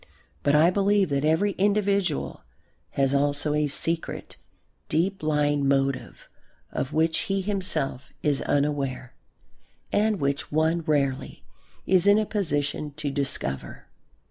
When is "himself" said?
7.41-8.09